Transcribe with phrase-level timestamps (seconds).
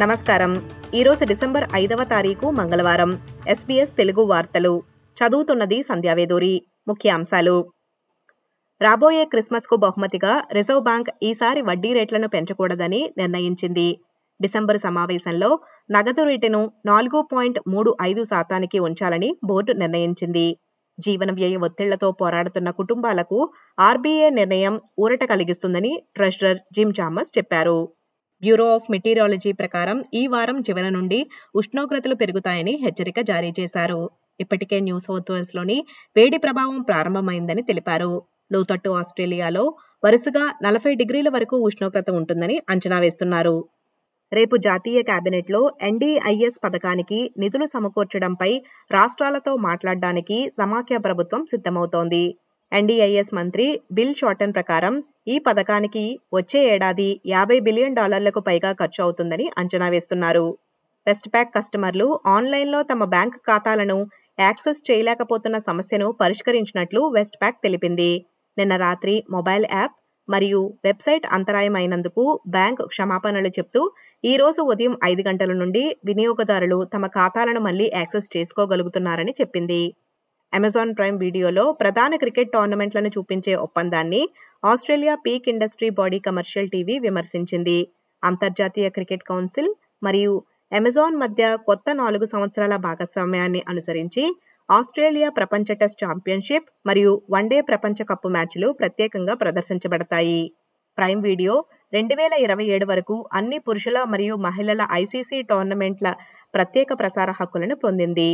[0.00, 0.70] నమస్కారం.
[0.94, 3.18] ఈరోజు డిసెంబర్ ఐదవ తారీఖు మంగళవారం.
[3.48, 4.82] ఎస్బీఎస్ తెలుగు వార్తలు.
[5.16, 7.72] చదువుతున్నది సంధ్యావేదూరి ముఖ్యాంశాలు.
[8.82, 14.00] రాబోయే క్రిస్మస్కు బహుమతిగా రిజర్వ్ బ్యాంక్ ఈసారి వడ్డీ రేట్లను పెంచకూడదని నిర్ణయించింది.
[14.40, 15.58] డిసెంబర్ సమావేశంలో
[15.90, 20.56] నగదు రేటును నాలుగు పాయింట్ మూడు ఐదు శాతానికి ఉంచాలని బోర్డు నిర్ణయించింది.
[21.00, 27.88] జీవన వ్యయ ఒత్తిళ్ళతో పోరాడుతున్న కుటుంబాలకు ఆర్బీఐ నిర్ణయం ఊరట కలిగిస్తుందని ట్రెషరర్ జిమ్ చామస్ చెప్పారు.
[28.42, 31.18] బ్యూరో ఆఫ్ మెటీరియాలజీ ప్రకారం ఈ వారం చివరి నుండి
[31.54, 34.00] ఉష్ణోగ్రతలు పెరుగుతాయని హెచ్చరిక జారీ చేశారు.
[34.40, 35.78] ఇప్పటికే న్యూ సౌత్ వేల్స్లోని
[36.16, 38.12] వేడి ప్రభావం ప్రారంభమైందని తెలిపారు.
[38.52, 39.64] లోతట్టు ఆస్ట్రేలియాలో
[40.04, 43.56] వరుసగా నలభై డిగ్రీల వరకు ఉష్ణోగ్రత ఉంటుందని అంచనా వేస్తున్నారు.
[44.32, 48.50] రేపు జాతీయ కేబినెట్లో ఎన్డీఐఎస్ పథకానికి నిధులు సమకూర్చడంపై
[48.90, 52.24] రాష్ట్రాలతో మాట్లాడడానికి సమాఖ్య ప్రభుత్వం సిద్ధమవుతోంది.
[52.72, 54.94] ఎన్డీఐఎస్ మంత్రి బిల్ షార్టన్ ప్రకారం
[55.32, 56.02] ఈ పథకానికి
[56.36, 60.46] వచ్చే ఏడాది యాభై బిలియన్ డాలర్లకు పైగా ఖర్చు అవుతుందని అంచనా వేస్తున్నారు.
[61.06, 63.98] వెస్ట్ ప్యాక్ కస్టమర్లు ఆన్లైన్లో తమ బ్యాంక్ ఖాతాలను
[64.38, 68.10] యాక్సెస్ చేయలేకపోతున్న సమస్యను పరిష్కరించినట్లు వెస్ట్ ప్యాక్ తెలిపింది.
[68.56, 69.96] నిన్న రాత్రి మొబైల్ యాప్
[70.28, 72.24] మరియు వెబ్సైట్ అంతరాయం అయినందుకు
[72.56, 73.80] బ్యాంక్ క్షమాపణలు చెప్తూ
[74.24, 79.82] ఈ రోజు ఉదయం ఐదు గంటల నుండి వినియోగదారులు తమ ఖాతాలను మళ్ళీ యాక్సెస్ చేసుకోగలుగుతున్నారని చెప్పింది.
[80.52, 84.22] అమెజాన్ ప్రైమ్ వీడియోలో ప్రధాన క్రికెట్ టోర్నమెంట్లను చూపించే ఒప్పందాన్ని
[84.62, 87.78] Australia peak industry body commercial TV విమర్శించింది.
[88.22, 89.70] అంతర్జాతీయ క్రికెట్ కౌన్సిల్
[90.02, 90.32] మరియు
[90.72, 94.24] అమెజాన్ మధ్య కొత్త నాలుగు సంవత్సరాల భాగస్వామ్యాన్ని అనుసరించి
[94.68, 100.42] ఆస్ట్రేలియా ప్రపంచ టెస్ట్ ఛాంపియన్షిప్ మరియు వన్డే ప్రపంచ కప్పు మ్యాచ్లు ప్రత్యేకంగా ప్రదర్శించబడతాయి.
[100.98, 101.54] ప్రైమ్ వీడియో
[101.92, 106.08] రెండు వేల ఇరవై ఏడు వరకు అన్ని పురుషుల మరియు మహిళల ఐసీసీ టోర్నమెంట్ల
[106.54, 108.30] ప్రత్యేక ప్రసార హక్కులను పొందింది.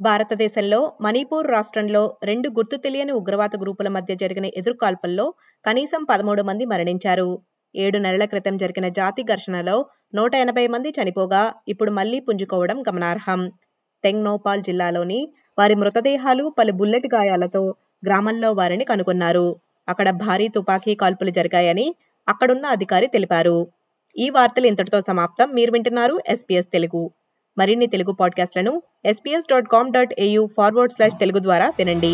[0.00, 5.26] భారతదేశంలో మణిపూర్ రాష్ట్రంలో రెండు గుర్తు తెలియని ఉగ్రవాద గ్రూపుల మధ్య జరిగిన ఎదురుకాల్పల్లో
[5.64, 7.28] కనీసం పదమూడు మంది మరణించారు.
[7.74, 9.76] ఏడు నెలల క్రితం జరిగిన జాతి ఘర్షణలో
[10.14, 13.40] నూట ఎనభై మంది చనిపోగా ఇప్పుడు మళ్ళీ పుంజుకోవడం గమనార్హం.
[14.04, 15.20] తెంగ్నోపాల్ జిల్లాలోని
[15.58, 17.62] వారి మృతదేహాలు పలు బుల్లెట్ గాయాలతో
[18.02, 19.46] గ్రామంలో వారిని కనుగొన్నారు.
[19.88, 21.86] అక్కడ భారీ తుపాకీ కాల్పులు జరిగాయని
[22.28, 23.58] అక్కడున్న అధికారి తెలిపారు.
[24.16, 25.48] ఈ వార్తలు ఇంతటితో సమాప్తం.
[25.50, 27.02] మీరు వింటున్నారు ఎస్పీఎస్ తెలుగు.
[27.58, 32.12] మరిన్ని Telugu పాడ్కాస్ట్లను SBS dot com dot AU forward slash Telugu ద్వారా వినండి.